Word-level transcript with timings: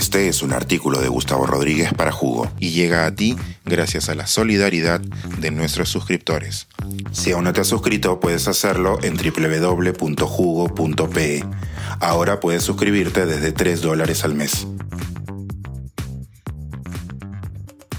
Este 0.00 0.28
es 0.28 0.42
un 0.42 0.54
artículo 0.54 1.02
de 1.02 1.08
Gustavo 1.08 1.44
Rodríguez 1.44 1.92
para 1.92 2.10
Jugo 2.10 2.50
y 2.58 2.70
llega 2.70 3.04
a 3.04 3.14
ti 3.14 3.36
gracias 3.66 4.08
a 4.08 4.14
la 4.14 4.26
solidaridad 4.26 4.98
de 4.98 5.50
nuestros 5.50 5.90
suscriptores. 5.90 6.68
Si 7.12 7.32
aún 7.32 7.44
no 7.44 7.52
te 7.52 7.60
has 7.60 7.66
suscrito, 7.66 8.18
puedes 8.18 8.48
hacerlo 8.48 8.98
en 9.02 9.18
www.jugo.pe. 9.18 10.24
Ahora 12.00 12.40
puedes 12.40 12.62
suscribirte 12.62 13.26
desde 13.26 13.52
3 13.52 13.82
dólares 13.82 14.24
al 14.24 14.32
mes. 14.34 14.66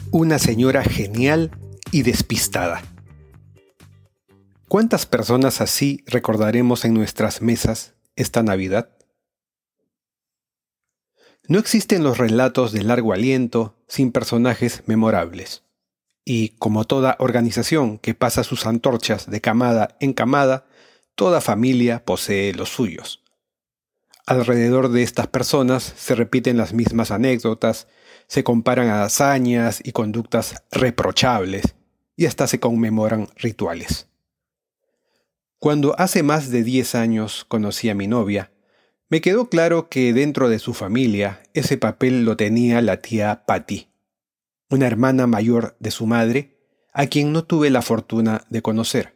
Una 0.09 0.39
señora 0.39 0.83
genial 0.83 1.51
y 1.91 2.01
despistada. 2.01 2.81
¿Cuántas 4.67 5.05
personas 5.05 5.61
así 5.61 6.03
recordaremos 6.07 6.83
en 6.83 6.95
nuestras 6.95 7.43
mesas 7.43 7.93
esta 8.15 8.41
Navidad? 8.41 8.89
No 11.47 11.59
existen 11.59 12.03
los 12.03 12.17
relatos 12.17 12.71
de 12.71 12.83
largo 12.83 13.13
aliento 13.13 13.75
sin 13.87 14.11
personajes 14.11 14.83
memorables. 14.85 15.63
Y 16.23 16.49
como 16.59 16.85
toda 16.85 17.15
organización 17.19 17.97
que 17.97 18.13
pasa 18.13 18.43
sus 18.43 18.65
antorchas 18.65 19.29
de 19.29 19.41
camada 19.41 19.97
en 19.99 20.13
camada, 20.13 20.65
toda 21.15 21.41
familia 21.41 22.05
posee 22.05 22.53
los 22.53 22.69
suyos. 22.69 23.23
Alrededor 24.27 24.89
de 24.89 25.01
estas 25.01 25.27
personas 25.27 25.83
se 25.83 26.15
repiten 26.15 26.57
las 26.57 26.73
mismas 26.73 27.09
anécdotas, 27.09 27.87
se 28.27 28.43
comparan 28.43 28.89
hazañas 28.89 29.81
y 29.83 29.91
conductas 29.91 30.63
reprochables, 30.71 31.75
y 32.15 32.27
hasta 32.27 32.45
se 32.45 32.59
conmemoran 32.59 33.27
rituales. 33.35 34.07
Cuando 35.57 35.99
hace 35.99 36.23
más 36.23 36.49
de 36.49 36.63
diez 36.63 36.95
años 36.95 37.45
conocí 37.47 37.89
a 37.89 37.95
mi 37.95 38.07
novia, 38.07 38.51
me 39.11 39.19
quedó 39.19 39.49
claro 39.49 39.89
que 39.89 40.13
dentro 40.13 40.47
de 40.47 40.57
su 40.57 40.73
familia 40.73 41.43
ese 41.53 41.77
papel 41.77 42.23
lo 42.23 42.37
tenía 42.37 42.81
la 42.81 43.01
tía 43.01 43.43
Patty, 43.45 43.89
una 44.69 44.87
hermana 44.87 45.27
mayor 45.27 45.75
de 45.81 45.91
su 45.91 46.05
madre, 46.05 46.57
a 46.93 47.07
quien 47.07 47.33
no 47.33 47.43
tuve 47.43 47.69
la 47.69 47.81
fortuna 47.81 48.45
de 48.49 48.61
conocer. 48.61 49.13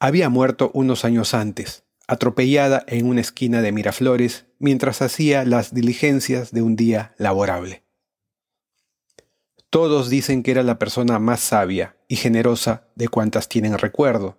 Había 0.00 0.28
muerto 0.30 0.72
unos 0.74 1.04
años 1.04 1.32
antes, 1.32 1.84
atropellada 2.08 2.82
en 2.88 3.06
una 3.06 3.20
esquina 3.20 3.62
de 3.62 3.70
Miraflores 3.70 4.46
mientras 4.58 5.00
hacía 5.00 5.44
las 5.44 5.72
diligencias 5.72 6.50
de 6.50 6.62
un 6.62 6.74
día 6.74 7.14
laborable. 7.18 7.84
Todos 9.70 10.10
dicen 10.10 10.42
que 10.42 10.50
era 10.50 10.64
la 10.64 10.80
persona 10.80 11.20
más 11.20 11.38
sabia 11.38 11.96
y 12.08 12.16
generosa 12.16 12.88
de 12.96 13.06
cuantas 13.06 13.48
tienen 13.48 13.78
recuerdo, 13.78 14.38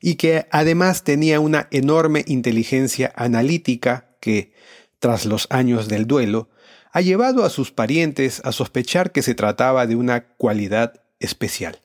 y 0.00 0.16
que 0.16 0.46
además 0.50 1.04
tenía 1.04 1.40
una 1.40 1.68
enorme 1.70 2.24
inteligencia 2.26 3.12
analítica 3.16 4.16
que, 4.20 4.52
tras 4.98 5.26
los 5.26 5.46
años 5.50 5.88
del 5.88 6.06
duelo, 6.06 6.48
ha 6.92 7.00
llevado 7.00 7.44
a 7.44 7.50
sus 7.50 7.72
parientes 7.72 8.40
a 8.44 8.52
sospechar 8.52 9.12
que 9.12 9.22
se 9.22 9.34
trataba 9.34 9.86
de 9.86 9.96
una 9.96 10.28
cualidad 10.28 11.02
especial. 11.20 11.80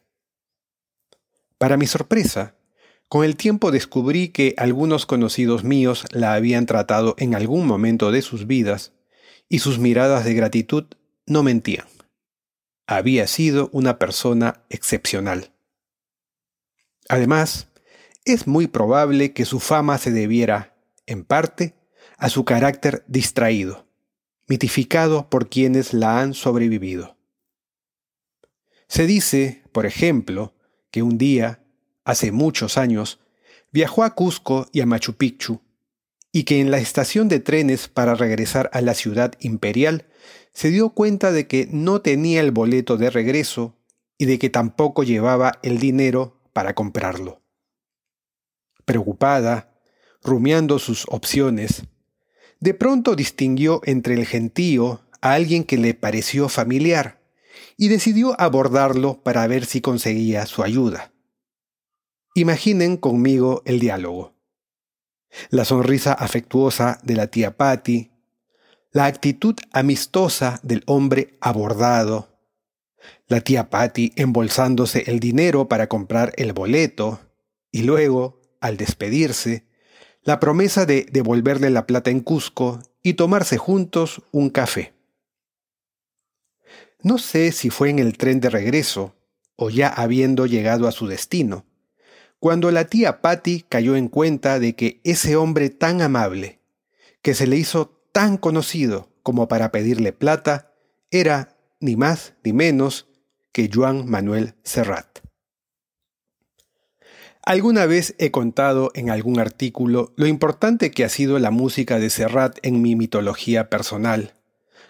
Para 1.58 1.78
mi 1.78 1.86
sorpresa, 1.86 2.56
con 3.08 3.26
el 3.26 3.36
tiempo 3.36 3.72
descubrí 3.72 4.30
que 4.30 4.56
algunos 4.58 5.06
conocidos 5.06 5.64
míos 5.64 6.06
la 6.12 6.34
habían 6.34 6.66
tratado 6.66 7.16
en 7.18 7.36
algún 7.36 7.68
momento 7.68 8.12
de 8.12 8.22
sus 8.22 8.48
vidas, 8.48 8.94
y 9.50 9.60
sus 9.60 9.80
miradas 9.80 10.24
de 10.24 10.34
gratitud 10.34 10.86
no 11.26 11.44
mentían. 11.44 11.86
Había 12.88 13.28
sido 13.28 13.70
una 13.74 14.00
persona 14.00 14.64
excepcional. 14.70 15.52
Además, 17.10 17.68
es 18.26 18.46
muy 18.46 18.68
probable 18.68 19.34
que 19.34 19.46
su 19.46 19.60
fama 19.60 19.98
se 19.98 20.12
debiera, 20.12 20.76
en 21.08 21.24
parte, 21.24 21.76
a 22.18 22.30
su 22.30 22.46
carácter 22.46 23.04
distraído, 23.08 23.88
mitificado 24.48 25.30
por 25.30 25.50
quienes 25.50 25.94
la 25.94 26.22
han 26.22 26.34
sobrevivido. 26.34 27.18
Se 28.88 29.08
dice, 29.08 29.64
por 29.72 29.86
ejemplo, 29.86 30.54
que 30.92 31.02
un 31.02 31.18
día, 31.18 31.64
hace 32.04 32.32
muchos 32.32 32.78
años, 32.78 33.20
viajó 33.72 34.04
a 34.04 34.14
Cusco 34.14 34.68
y 34.72 34.82
a 34.82 34.86
Machu 34.86 35.14
Picchu, 35.14 35.62
y 36.32 36.44
que 36.44 36.60
en 36.62 36.70
la 36.70 36.78
estación 36.78 37.28
de 37.28 37.40
trenes 37.40 37.88
para 37.88 38.16
regresar 38.16 38.70
a 38.74 38.82
la 38.82 38.94
ciudad 38.94 39.34
imperial 39.40 40.06
se 40.54 40.70
dio 40.70 40.90
cuenta 40.90 41.32
de 41.32 41.48
que 41.48 41.68
no 41.72 42.02
tenía 42.02 42.42
el 42.42 42.52
boleto 42.52 42.98
de 42.98 43.10
regreso 43.10 43.76
y 44.18 44.26
de 44.26 44.38
que 44.38 44.50
tampoco 44.50 45.04
llevaba 45.04 45.60
el 45.64 45.80
dinero 45.80 46.40
para 46.54 46.74
comprarlo 46.74 47.41
preocupada, 48.92 49.72
rumiando 50.22 50.78
sus 50.78 51.06
opciones, 51.08 51.84
de 52.60 52.74
pronto 52.74 53.16
distinguió 53.16 53.80
entre 53.86 54.16
el 54.16 54.26
gentío 54.26 55.00
a 55.22 55.32
alguien 55.32 55.64
que 55.64 55.78
le 55.78 55.94
pareció 55.94 56.50
familiar 56.50 57.22
y 57.78 57.88
decidió 57.88 58.40
abordarlo 58.40 59.24
para 59.24 59.48
ver 59.48 59.66
si 59.66 59.80
conseguía 59.80 60.46
su 60.46 60.62
ayuda. 60.62 61.14
Imaginen 62.36 62.98
conmigo 62.98 63.62
el 63.64 63.80
diálogo. 63.80 64.34
La 65.50 65.64
sonrisa 65.64 66.12
afectuosa 66.12 67.00
de 67.02 67.16
la 67.16 67.28
tía 67.28 67.56
Patty, 67.56 68.12
la 68.92 69.06
actitud 69.06 69.56
amistosa 69.72 70.60
del 70.64 70.84
hombre 70.86 71.38
abordado, 71.40 72.28
la 73.30 73.40
tía 73.40 73.70
Patty 73.70 74.12
embolsándose 74.18 75.06
el 75.08 75.22
dinero 75.22 75.70
para 75.70 75.88
comprar 75.88 76.34
el 76.36 76.52
boleto 76.52 77.22
y 77.72 77.84
luego 77.84 78.41
al 78.62 78.78
despedirse, 78.78 79.66
la 80.24 80.40
promesa 80.40 80.86
de 80.86 81.06
devolverle 81.12 81.70
la 81.70 81.86
plata 81.88 82.12
en 82.12 82.22
Cusco 82.22 82.80
y 83.04 83.16
tomarse 83.16 83.58
juntos 83.58 84.22
un 84.32 84.50
café. 84.50 84.94
No 87.02 87.18
sé 87.18 87.52
si 87.52 87.72
fue 87.72 87.90
en 87.90 88.00
el 88.00 88.18
tren 88.18 88.40
de 88.40 88.50
regreso 88.50 89.16
o 89.56 89.70
ya 89.70 89.90
habiendo 89.90 90.46
llegado 90.46 90.88
a 90.88 90.92
su 90.92 91.08
destino, 91.08 91.66
cuando 92.40 92.72
la 92.72 92.86
tía 92.86 93.22
Patty 93.22 93.66
cayó 93.68 93.96
en 93.96 94.08
cuenta 94.08 94.60
de 94.60 94.76
que 94.76 95.02
ese 95.04 95.36
hombre 95.36 95.70
tan 95.70 96.02
amable, 96.02 96.60
que 97.22 97.36
se 97.36 97.46
le 97.46 97.58
hizo 97.58 98.02
tan 98.12 98.38
conocido 98.38 99.10
como 99.22 99.48
para 99.48 99.72
pedirle 99.72 100.14
plata, 100.14 100.74
era 101.12 101.56
ni 101.80 101.96
más 101.96 102.34
ni 102.44 102.54
menos 102.54 103.08
que 103.52 103.70
Juan 103.72 104.10
Manuel 104.10 104.56
Serrat. 104.64 105.21
Alguna 107.44 107.88
vez 107.88 108.14
he 108.20 108.30
contado 108.30 108.92
en 108.94 109.10
algún 109.10 109.40
artículo 109.40 110.14
lo 110.16 110.28
importante 110.28 110.92
que 110.92 111.04
ha 111.04 111.10
sido 111.10 111.40
la 111.40 111.50
música 111.50 111.98
de 111.98 112.12
Serrat 112.12 112.60
en 112.62 112.84
mi 112.84 112.96
mitología 112.96 113.68
personal, 113.68 114.36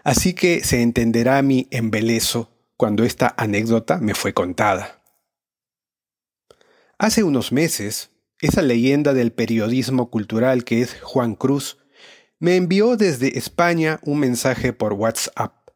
así 0.03 0.33
que 0.33 0.63
se 0.63 0.81
entenderá 0.81 1.41
mi 1.41 1.67
embelezo 1.71 2.51
cuando 2.75 3.05
esta 3.05 3.33
anécdota 3.37 3.99
me 3.99 4.15
fue 4.15 4.33
contada. 4.33 5.01
Hace 6.97 7.23
unos 7.23 7.53
meses, 7.53 8.11
esa 8.41 8.61
leyenda 8.61 9.13
del 9.13 9.31
periodismo 9.31 10.09
cultural 10.09 10.65
que 10.65 10.81
es 10.81 10.99
Juan 11.01 11.35
Cruz 11.35 11.77
me 12.37 12.57
envió 12.57 12.97
desde 12.97 13.37
España 13.37 13.99
un 14.03 14.19
mensaje 14.19 14.73
por 14.73 14.93
WhatsApp. 14.93 15.69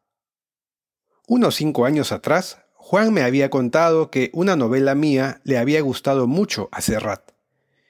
Unos 1.26 1.54
cinco 1.54 1.86
años 1.86 2.12
atrás 2.12 2.65
Juan 2.88 3.12
me 3.12 3.22
había 3.22 3.50
contado 3.50 4.12
que 4.12 4.30
una 4.32 4.54
novela 4.54 4.94
mía 4.94 5.40
le 5.42 5.58
había 5.58 5.80
gustado 5.80 6.28
mucho 6.28 6.68
a 6.70 6.80
Serrat, 6.80 7.32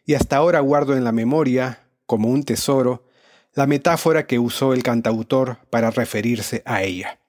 y 0.06 0.14
hasta 0.14 0.38
ahora 0.38 0.60
guardo 0.60 0.96
en 0.96 1.04
la 1.04 1.12
memoria, 1.12 1.86
como 2.06 2.30
un 2.30 2.44
tesoro, 2.44 3.04
la 3.52 3.66
metáfora 3.66 4.26
que 4.26 4.38
usó 4.38 4.72
el 4.72 4.82
cantautor 4.82 5.58
para 5.68 5.90
referirse 5.90 6.62
a 6.64 6.82
ella. 6.82 7.20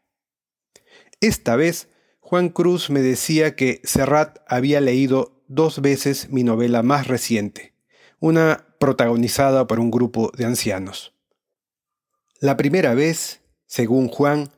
Esta 1.20 1.58
vez, 1.58 1.90
Juan 2.22 2.48
Cruz 2.48 2.90
me 2.90 3.02
decía 3.02 3.58
que 3.58 3.82
Serrat 3.84 4.38
había 4.48 4.80
leído 4.80 5.44
dos 5.50 5.82
veces 5.82 6.30
mi 6.30 6.46
novela 6.46 6.84
más 6.84 7.08
reciente, 7.08 7.74
una 8.22 8.66
protagonizada 8.80 9.68
por 9.68 9.82
un 9.82 9.92
grupo 9.92 10.32
de 10.38 10.46
ancianos. 10.46 11.14
La 12.40 12.56
primera 12.56 12.94
vez, 12.94 13.42
según 13.66 14.08
Juan, 14.08 14.54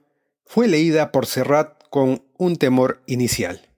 fue 0.45 0.68
leída 0.68 1.12
por 1.12 1.25
Serrat 1.25 1.79
con 1.89 2.24
un 2.38 2.56
temor 2.57 3.01
inicial 3.07 3.69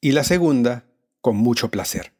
y 0.00 0.12
la 0.12 0.24
segunda 0.24 0.86
con 1.20 1.36
mucho 1.36 1.70
placer. 1.70 2.12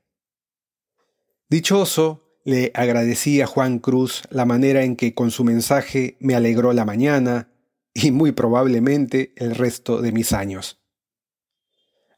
Dichoso, 1.49 2.39
le 2.45 2.73
agradecí 2.75 3.41
a 3.41 3.47
Juan 3.47 3.79
Cruz 3.79 4.23
la 4.31 4.45
manera 4.45 4.83
en 4.83 4.97
que 4.97 5.15
con 5.15 5.31
su 5.31 5.45
mensaje 5.45 6.17
me 6.21 6.35
alegró 6.35 6.73
la 6.73 6.85
mañana 6.85 7.51
y 7.95 8.11
muy 8.11 8.33
probablemente 8.33 9.33
el 9.37 9.55
resto 9.55 10.03
de 10.03 10.13
mis 10.13 10.33
años. 10.33 10.81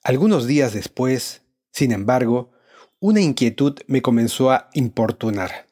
Algunos 0.02 0.46
días 0.46 0.72
después, 0.72 1.42
sin 1.72 1.92
embargo, 1.92 2.52
una 3.00 3.20
inquietud 3.20 3.78
me 3.86 4.02
comenzó 4.02 4.50
a 4.50 4.70
importunar. 4.72 5.66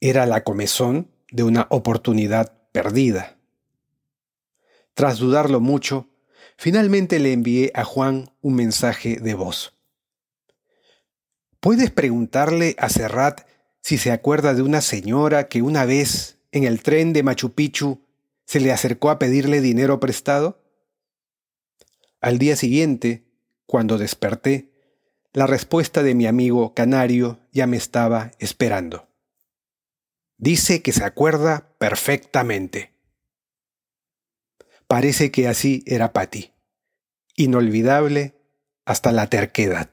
Era 0.00 0.26
la 0.26 0.44
comezón 0.44 1.10
de 1.30 1.42
una 1.42 1.66
oportunidad 1.70 2.68
perdida. 2.72 3.38
Tras 4.94 5.18
dudarlo 5.18 5.60
mucho, 5.60 6.11
Finalmente 6.56 7.18
le 7.18 7.32
envié 7.32 7.72
a 7.74 7.84
Juan 7.84 8.30
un 8.40 8.54
mensaje 8.54 9.16
de 9.20 9.34
voz. 9.34 9.74
¿Puedes 11.60 11.90
preguntarle 11.90 12.74
a 12.78 12.88
Serrat 12.88 13.42
si 13.82 13.98
se 13.98 14.10
acuerda 14.10 14.54
de 14.54 14.62
una 14.62 14.80
señora 14.80 15.48
que 15.48 15.62
una 15.62 15.84
vez, 15.84 16.38
en 16.50 16.64
el 16.64 16.82
tren 16.82 17.12
de 17.12 17.22
Machu 17.22 17.52
Picchu, 17.52 18.00
se 18.46 18.60
le 18.60 18.72
acercó 18.72 19.10
a 19.10 19.18
pedirle 19.18 19.60
dinero 19.60 20.00
prestado? 20.00 20.62
Al 22.20 22.38
día 22.38 22.56
siguiente, 22.56 23.24
cuando 23.66 23.98
desperté, 23.98 24.70
la 25.32 25.46
respuesta 25.46 26.02
de 26.02 26.14
mi 26.14 26.26
amigo 26.26 26.74
Canario 26.74 27.40
ya 27.52 27.66
me 27.66 27.76
estaba 27.76 28.32
esperando. 28.38 29.08
Dice 30.36 30.82
que 30.82 30.92
se 30.92 31.04
acuerda 31.04 31.74
perfectamente. 31.78 32.91
Parece 34.92 35.30
que 35.30 35.48
así 35.48 35.82
era 35.86 36.12
Patty. 36.12 36.52
Inolvidable 37.36 38.34
hasta 38.84 39.10
la 39.10 39.26
terquedad. 39.26 39.88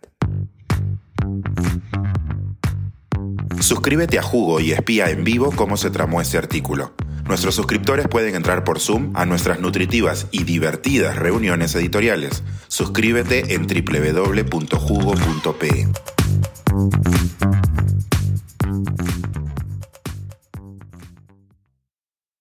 Suscríbete 3.62 4.20
a 4.20 4.22
Jugo 4.22 4.60
y 4.60 4.74
espía 4.74 5.10
en 5.10 5.24
vivo 5.24 5.54
cómo 5.56 5.78
se 5.78 5.90
tramó 5.90 6.20
este 6.20 6.38
artículo. 6.38 6.96
Nuestros 7.24 7.56
suscriptores 7.56 8.10
pueden 8.10 8.36
entrar 8.36 8.66
por 8.66 8.82
Zoom 8.82 9.16
a 9.16 9.26
nuestras 9.26 9.62
nutritivas 9.62 10.28
y 10.32 10.44
divertidas 10.44 11.16
reuniones 11.16 11.74
editoriales. 11.76 12.44
Suscríbete 12.68 13.54
en 13.54 13.68
www.jugo.pe. 13.68 14.50